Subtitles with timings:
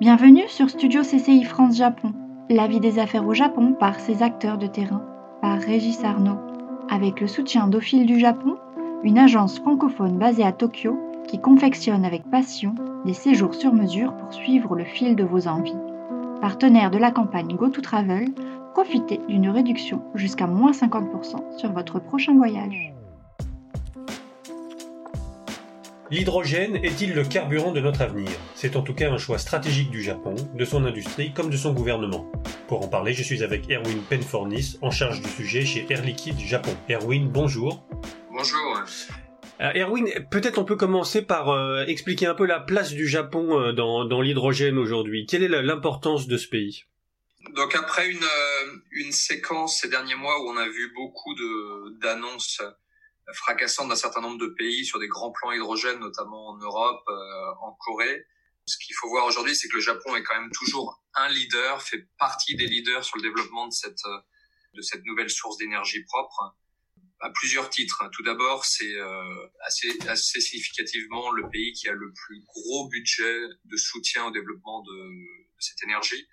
[0.00, 2.14] Bienvenue sur Studio CCI France Japon,
[2.48, 5.02] la vie des affaires au Japon par ses acteurs de terrain,
[5.42, 6.38] par Régis Arnaud,
[6.88, 8.56] avec le soutien d'Ophile du Japon,
[9.02, 12.74] une agence francophone basée à Tokyo qui confectionne avec passion
[13.04, 15.76] des séjours sur mesure pour suivre le fil de vos envies.
[16.40, 18.30] Partenaire de la campagne Go to Travel,
[18.72, 22.94] profitez d'une réduction jusqu'à moins 50% sur votre prochain voyage.
[26.10, 28.32] L'hydrogène est-il le carburant de notre avenir?
[28.56, 31.72] C'est en tout cas un choix stratégique du Japon, de son industrie comme de son
[31.72, 32.30] gouvernement.
[32.66, 36.40] Pour en parler, je suis avec Erwin Penfornis, en charge du sujet chez Air Liquide
[36.40, 36.76] Japon.
[36.90, 37.86] Erwin, bonjour.
[38.28, 38.82] Bonjour.
[39.60, 43.60] Euh, Erwin, peut-être on peut commencer par euh, expliquer un peu la place du Japon
[43.60, 45.26] euh, dans, dans l'hydrogène aujourd'hui.
[45.26, 46.86] Quelle est l'importance de ce pays?
[47.54, 48.26] Donc après une,
[48.90, 51.36] une séquence ces derniers mois où on a vu beaucoup
[52.02, 52.62] d'annonces
[53.34, 57.52] fracassante d'un certain nombre de pays sur des grands plans hydrogène, notamment en Europe, euh,
[57.62, 58.24] en Corée.
[58.66, 61.82] Ce qu'il faut voir aujourd'hui, c'est que le Japon est quand même toujours un leader,
[61.82, 64.18] fait partie des leaders sur le développement de cette euh,
[64.74, 66.54] de cette nouvelle source d'énergie propre
[67.20, 68.02] à plusieurs titres.
[68.12, 73.40] Tout d'abord, c'est euh, assez, assez significativement le pays qui a le plus gros budget
[73.64, 76.26] de soutien au développement de, de cette énergie.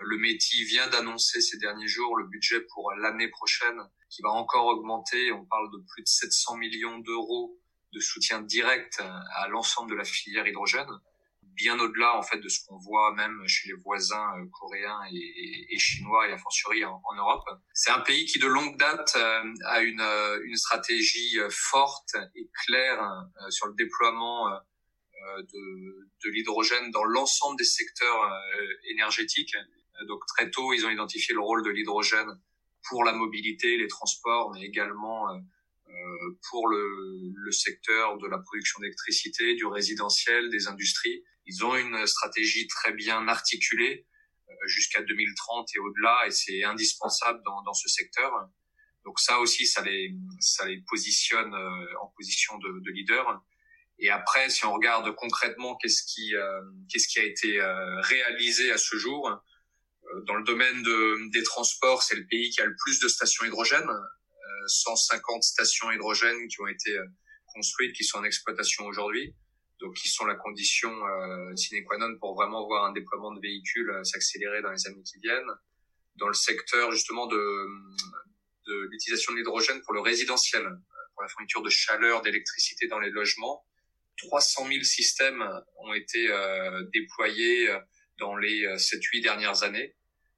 [0.00, 4.66] Le METI vient d'annoncer ces derniers jours le budget pour l'année prochaine qui va encore
[4.66, 5.32] augmenter.
[5.32, 7.58] On parle de plus de 700 millions d'euros
[7.92, 9.00] de soutien direct
[9.36, 10.90] à l'ensemble de la filière hydrogène,
[11.54, 15.78] bien au-delà en fait de ce qu'on voit même chez les voisins euh, coréens et,
[15.78, 17.44] chinois et a fortiori en, Europe.
[17.72, 22.48] C'est un pays qui de longue date euh, a une, euh, une stratégie forte et
[22.64, 23.00] claire
[23.50, 24.48] sur le déploiement
[25.38, 28.30] de, de l'hydrogène dans l'ensemble des secteurs
[28.90, 29.56] énergétiques.
[30.02, 32.38] Donc très tôt, ils ont identifié le rôle de l'hydrogène
[32.88, 35.38] pour la mobilité, les transports, mais également euh,
[35.88, 41.24] euh, pour le, le, secteur de la production d'électricité, du résidentiel, des industries.
[41.46, 44.06] Ils ont une stratégie très bien articulée
[44.48, 48.32] euh, jusqu'à 2030 et au-delà, et c'est indispensable dans, dans, ce secteur.
[49.04, 51.54] Donc ça aussi, ça les, ça les positionne
[52.00, 53.42] en position de, de leader.
[53.98, 56.32] Et après, si on regarde concrètement qu'est-ce qui,
[56.90, 57.60] qu'est-ce qui a été
[58.02, 59.36] réalisé à ce jour, euh,
[60.26, 63.44] dans le domaine de, des transports, c'est le pays qui a le plus de stations
[63.44, 63.88] hydrogène,
[64.66, 67.04] 150 euh, stations hydrogène qui ont été euh,
[67.46, 69.34] construites, qui sont en exploitation aujourd'hui,
[69.80, 70.90] donc qui sont la condition
[71.56, 75.18] sine qua non pour vraiment voir un déploiement de véhicules s'accélérer dans les années qui
[75.20, 75.50] viennent.
[76.16, 77.66] Dans le secteur justement de,
[78.66, 80.62] de l'utilisation de l'hydrogène pour le résidentiel,
[81.12, 83.64] pour la fourniture de chaleur, d'électricité dans les logements,
[84.16, 85.44] 300 000 systèmes
[85.78, 86.28] ont été
[86.92, 87.68] déployés
[88.18, 89.94] dans les 7-8 dernières années.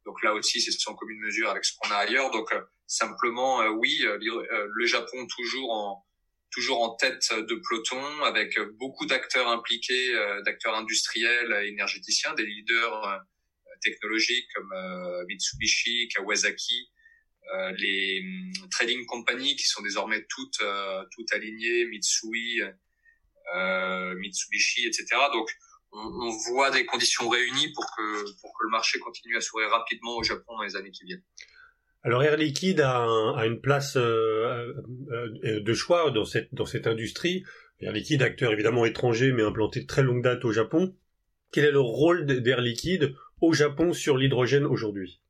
[0.06, 2.30] Donc là aussi, c'est sans commune mesure avec ce qu'on a ailleurs.
[2.30, 4.16] Donc euh, simplement, euh, oui, euh,
[4.72, 6.06] le Japon toujours en
[6.52, 10.14] toujours en tête de peloton, avec beaucoup d'acteurs impliqués,
[10.46, 13.20] d'acteurs industriels, énergéticiens, des leaders
[13.82, 14.72] technologiques comme
[15.28, 16.90] Mitsubishi, Kawasaki,
[17.76, 20.62] les hum, trading companies qui sont désormais toutes
[21.10, 22.62] toutes alignées, Mitsui,
[24.14, 25.04] Mitsubishi, etc.
[25.34, 25.50] Donc
[25.96, 30.16] on, voit des conditions réunies pour que, pour que le marché continue à s'ouvrir rapidement
[30.16, 31.22] au Japon dans les années qui viennent.
[32.02, 33.06] Alors Air Liquide a,
[33.46, 34.72] une place euh,
[35.10, 37.44] euh, de choix dans cette, dans cette industrie.
[37.80, 40.94] Air Liquide, acteur évidemment étranger, mais implanté de très longue date au Japon.
[41.52, 45.20] Quel est le rôle d'Air Liquide au Japon sur l'hydrogène aujourd'hui?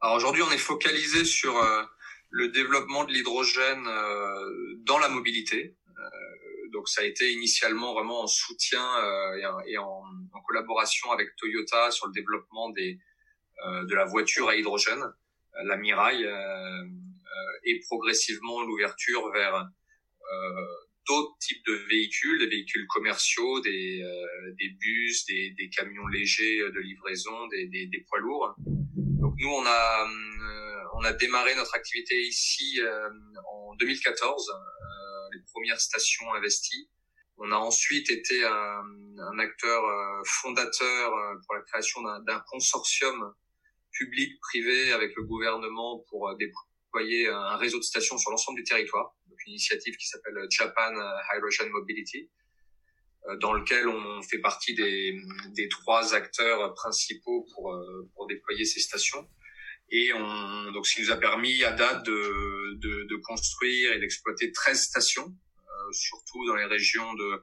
[0.00, 1.82] Alors aujourd'hui, on est focalisé sur euh,
[2.30, 3.84] le développement de l'hydrogène
[4.84, 5.76] dans la mobilité
[6.72, 11.90] donc ça a été initialement vraiment en soutien euh, et, en, en, collaboration avec Toyota
[11.90, 12.98] sur le développement des,
[13.66, 16.24] euh, de la voiture à hydrogène, euh, la Mirai,
[17.64, 19.68] et progressivement l'ouverture vers
[21.06, 24.02] d'autres types de véhicules, des véhicules commerciaux, des,
[24.58, 28.54] des bus, des, des, camions légers de livraison, des, des, des, poids lourds.
[28.96, 30.08] Donc nous, on a,
[30.94, 32.80] on a démarré notre activité ici
[33.52, 34.50] en 2014
[35.50, 36.88] les premières stations investies.
[37.38, 43.32] On a ensuite été un, acteur euh, fondateur euh, pour la création d'un consortium
[43.92, 49.14] public-privé avec le gouvernement pour euh, déployer un réseau de stations sur l'ensemble du territoire.
[49.28, 50.92] Donc une initiative qui s'appelle Japan
[51.32, 52.28] Hydrogen Mobility,
[53.40, 59.28] dans lequel on fait partie des, trois acteurs principaux pour déployer ces stations.
[59.90, 63.98] Et on, donc, ce qui nous a permis à date de, de, de construire et
[63.98, 67.42] d'exploiter 13 stations, euh, surtout dans les régions de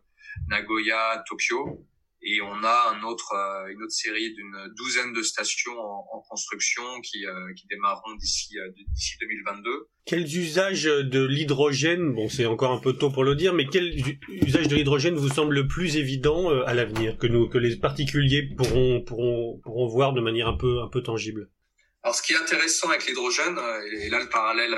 [0.49, 1.85] Nagoya, Tokyo.
[2.23, 6.21] Et on a un autre, euh, une autre série d'une douzaine de stations en, en
[6.21, 8.55] construction qui, euh, qui démarreront d'ici
[8.95, 9.87] d'ici 2022.
[10.05, 13.93] Quels usages de l'hydrogène, bon c'est encore un peu tôt pour le dire, mais quels
[14.29, 19.01] usages de l'hydrogène vous semblent le plus évident à l'avenir, que que les particuliers pourront,
[19.01, 21.49] pourront, pourront voir de manière un peu, un peu tangible?
[22.07, 23.59] Alors ce qui est intéressant avec l'hydrogène,
[23.91, 24.73] et là le parallèle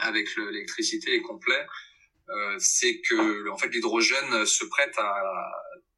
[0.00, 1.66] avec l'électricité est complet,
[2.28, 5.12] euh, c'est que en fait l'hydrogène se prête à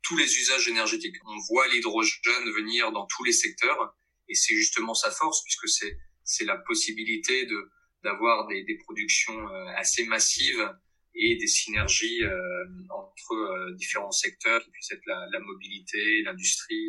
[0.01, 1.17] tous les usages énergétiques.
[1.27, 3.95] On voit l'hydrogène venir dans tous les secteurs
[4.27, 7.71] et c'est justement sa force puisque c'est c'est la possibilité de
[8.03, 10.67] d'avoir des, des productions euh, assez massives
[11.15, 16.89] et des synergies euh, entre différents secteurs qui puissent être la, la mobilité, l'industrie,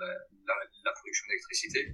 [0.00, 0.54] la, la,
[0.84, 1.92] la, production d'électricité.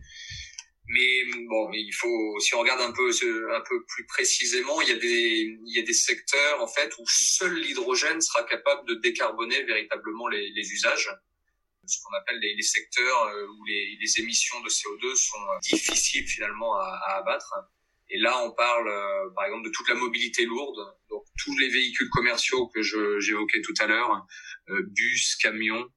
[0.89, 4.93] Mais bon, il faut, si on regarde un peu, un peu plus précisément, il y
[4.93, 8.95] a des, il y a des secteurs en fait où seul l'hydrogène sera capable de
[8.95, 11.11] décarboner véritablement les, les usages.
[11.89, 15.59] Ce qu'on appelle les, les secteurs euh, où les, les, émissions de CO2 sont euh,
[15.63, 17.53] difficiles finalement à, à abattre.
[18.09, 20.79] Et là, on parle, euh, par exemple, de toute la mobilité lourde,
[21.11, 24.27] donc tous les véhicules commerciaux que j'évoquais tout à l'heure,
[24.69, 25.89] bus, camions,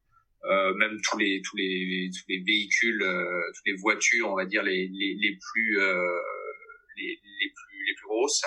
[0.46, 4.46] euh, même tous les tous les tous les véhicules, euh, toutes les voitures, on va
[4.46, 6.20] dire les les, les plus euh,
[6.98, 8.44] les, les plus les plus grosses.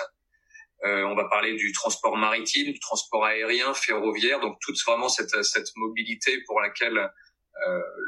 [0.83, 5.69] on va parler du transport maritime, du transport aérien, ferroviaire, donc toute vraiment cette cette
[5.75, 6.99] mobilité pour laquelle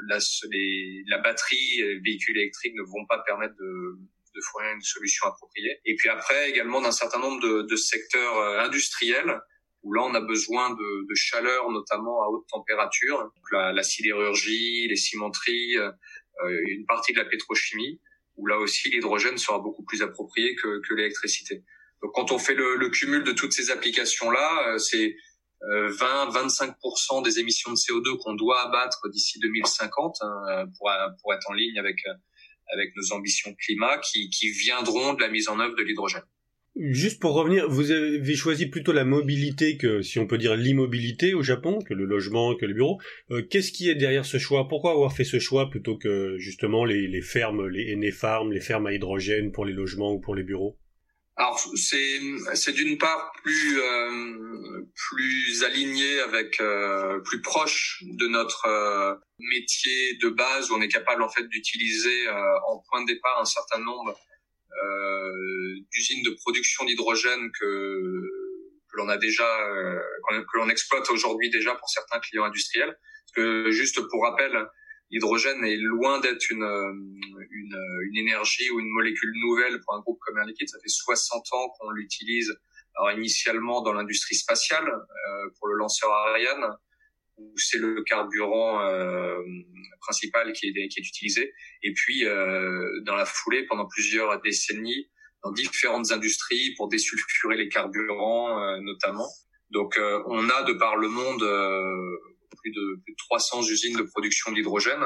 [0.07, 3.99] la, les, la batterie, les véhicules électriques ne vont pas permettre de,
[4.35, 5.79] de fournir une solution appropriée.
[5.85, 9.39] Et puis après également d'un certain nombre de, de secteurs industriels
[9.85, 14.87] où là on a besoin de, de chaleur, notamment à haute température, la, la, sidérurgie,
[14.87, 15.91] les cimenteries, euh,
[16.67, 18.01] une partie de la pétrochimie,
[18.35, 21.63] où là aussi l'hydrogène sera beaucoup plus approprié que, que l'électricité.
[22.01, 25.15] Donc quand on fait le, le, cumul de toutes ces applications-là, euh, c'est
[25.61, 30.91] 20-25% euh, des émissions de CO2 qu'on doit abattre d'ici 2050 hein, pour,
[31.21, 31.97] pour être en ligne avec,
[32.73, 36.25] avec nos ambitions climat qui, qui viendront de la mise en œuvre de l'hydrogène.
[36.77, 41.33] Juste pour revenir, vous avez choisi plutôt la mobilité que, si on peut dire, l'immobilité
[41.33, 43.00] au Japon, que le logement, que le bureau.
[43.31, 44.68] Euh, qu'est-ce qui est derrière ce choix?
[44.68, 48.88] Pourquoi avoir fait ce choix plutôt que justement les, les fermes, les énéfarmes, les fermes
[48.88, 50.77] à hydrogène pour les logements ou pour les bureaux?
[51.38, 59.16] Alors c'est d'une part plus euh, plus aligné avec euh, plus proche de notre euh,
[59.39, 60.72] métier de base.
[60.72, 64.34] Où on est capable en fait d'utiliser en point de départ un certain nombre euh,
[65.91, 68.21] d'usines de production d'hydrogène que,
[68.91, 69.99] que l'on a déjà, euh,
[70.31, 72.95] que l'on exploite aujourd'hui déjà pour certains clients industriels.
[73.25, 74.51] Parce que juste pour rappel,
[75.09, 77.77] l'hydrogène est loin d'être une, une,
[78.11, 80.69] une, énergie ou une molécule nouvelle pour un groupe comme Air Liquide.
[80.69, 82.55] Ça fait 60 ans qu'on l'utilise.
[82.97, 86.65] Alors initialement dans l'industrie spatiale euh, pour le lanceur Ariane,
[87.37, 89.37] où c'est le carburant euh,
[89.99, 91.53] principal qui est, qui est utilisé.
[91.83, 95.09] Et puis, euh, dans la foulée, pendant plusieurs décennies,
[95.45, 99.27] dans différentes industries pour désulfurer les carburants, euh, notamment.
[99.69, 102.17] Donc, euh, on a de par le monde euh,
[102.61, 105.03] plus de, plus, de, 300 usines de production d'hydrogène.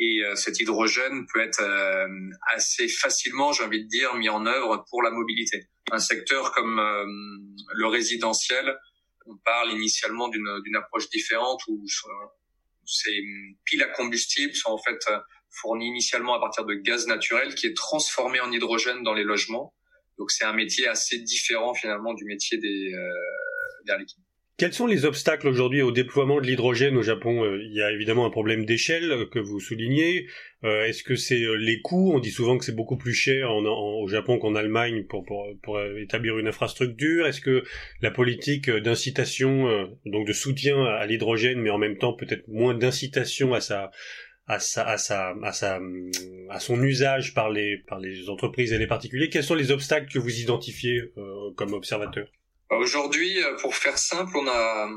[0.00, 1.62] Et cet hydrogène peut être
[2.52, 5.68] assez facilement, j'ai envie de dire, mis en œuvre pour la mobilité.
[5.92, 6.82] Un secteur comme
[7.76, 8.76] le résidentiel,
[9.26, 11.84] on parle initialement d'une approche différente où
[12.84, 13.22] ces
[13.64, 14.98] piles à combustible sont en fait
[15.50, 19.74] fournies initialement à partir de gaz naturel qui est transformé en hydrogène dans les logements.
[20.18, 23.96] Donc c'est un métier assez différent finalement du métier des, euh.
[24.56, 27.42] Quels sont les obstacles aujourd'hui au déploiement de l'hydrogène au Japon?
[27.42, 30.28] Euh, Il y a évidemment un problème d'échelle euh, que vous soulignez.
[30.62, 32.12] Euh, est-ce que c'est les coûts?
[32.14, 35.26] On dit souvent que c'est beaucoup plus cher au Japon qu'en Allemagne pour,
[35.98, 37.26] établir une infrastructure.
[37.26, 37.64] Est-ce que
[38.00, 43.54] la politique d'incitation, donc de soutien à l'hydrogène, mais en même temps peut-être moins d'incitation
[43.54, 43.90] à sa
[44.46, 45.80] à sa, à sa,
[46.50, 49.30] à son usage par les, par les entreprises et les particuliers?
[49.30, 51.02] Quels sont les obstacles que vous identifiez
[51.56, 52.28] comme observateur?
[52.70, 54.88] Aujourd'hui, euh, pour faire simple, on a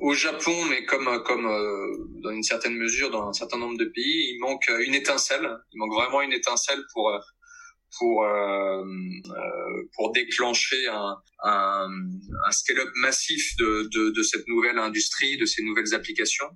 [0.00, 3.86] au Japon, mais comme comme euh, dans une certaine mesure dans un certain nombre de
[3.86, 5.48] pays, il manque une étincelle.
[5.72, 7.12] Il manque vraiment une étincelle pour
[7.98, 8.84] pour euh,
[9.94, 11.88] pour déclencher un, un,
[12.46, 16.48] un scale-up massif de, de, de cette nouvelle industrie, de ces nouvelles applications.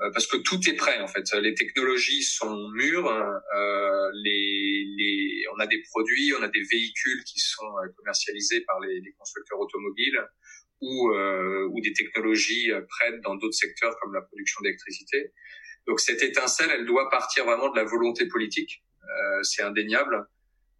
[0.00, 1.24] Euh, parce que tout est prêt en fait.
[1.42, 7.24] Les technologies sont mûres, euh, les, les, on a des produits, on a des véhicules
[7.24, 10.24] qui sont euh, commercialisés par les, les constructeurs automobiles
[10.80, 15.32] ou, euh, ou des technologies prêtes dans d'autres secteurs comme la production d'électricité.
[15.88, 20.28] Donc cette étincelle, elle doit partir vraiment de la volonté politique, euh, c'est indéniable,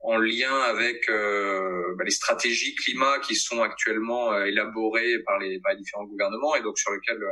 [0.00, 5.72] en lien avec euh, bah, les stratégies climat qui sont actuellement élaborées par les, par
[5.72, 7.24] les différents gouvernements et donc sur lesquelles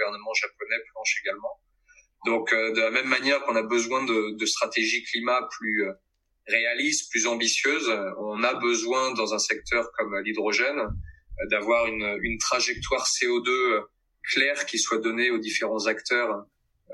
[0.00, 1.60] gouvernement japonais planche également.
[2.26, 5.92] Donc, euh, de la même manière qu'on a besoin de, de stratégies climat plus euh,
[6.46, 7.88] réaliste, plus ambitieuse.
[8.18, 10.82] On a besoin dans un secteur comme l'hydrogène
[11.50, 13.84] d'avoir une, une trajectoire CO2
[14.32, 16.44] claire qui soit donnée aux différents acteurs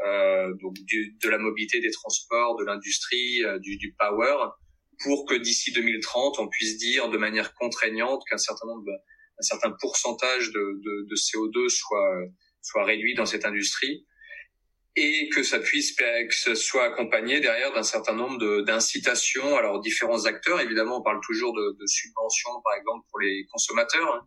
[0.05, 4.37] euh, donc de la mobilité, des transports, de l'industrie, euh, du, du, power,
[5.03, 8.85] pour que d'ici 2030, on puisse dire de manière contraignante qu'un certain nombre,
[9.39, 12.19] un certain pourcentage de, de, de, CO2 soit
[12.67, 14.07] soit réduit dans cette industrie
[14.97, 19.57] et que ça puisse que ce soit accompagné derrière d'un certain nombre d'incitations.
[19.57, 24.15] Alors différents acteurs évidemment on parle toujours de, de subventions par exemple pour les consommateurs
[24.15, 24.27] hein,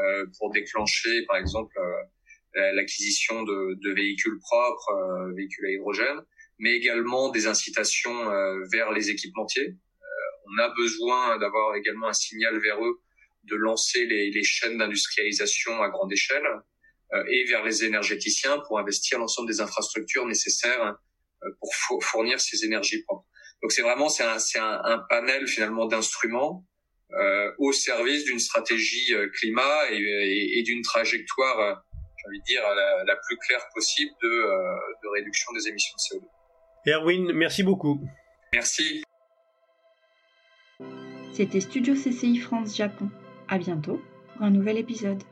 [0.00, 6.20] euh, pour déclencher par exemple euh, l'acquisition de, de, véhicules propres, euh, véhicules à hydrogène,
[6.58, 9.68] mais également des incitations euh, vers les équipementiers.
[9.68, 13.00] Euh, on a besoin d'avoir également un signal vers eux
[13.44, 16.46] de lancer les, les chaînes d'industrialisation à grande échelle
[17.12, 20.96] et vers les énergéticiens pour investir l'ensemble des infrastructures nécessaires
[21.60, 23.26] pour fournir ces énergies propres.
[23.62, 26.64] Donc c'est vraiment c'est un, un, un, panel finalement d'instruments
[27.12, 31.82] euh, au service d'une stratégie climat et, et, et d'une trajectoire
[32.18, 35.94] j'ai envie de dire, la, la, plus claire possible de, euh, de réduction des émissions
[35.96, 36.28] de CO2.
[36.86, 38.00] Erwin, merci beaucoup.
[38.52, 39.02] Merci.
[41.32, 43.10] C'était Studio CCI France Japon.
[43.48, 44.00] À bientôt
[44.34, 45.22] pour un nouvel épisode.